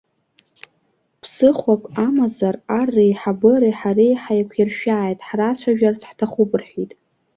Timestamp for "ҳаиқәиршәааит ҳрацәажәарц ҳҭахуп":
4.21-6.51